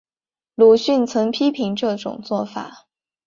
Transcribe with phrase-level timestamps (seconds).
[0.55, 2.87] 鲁迅曾批评这种做法。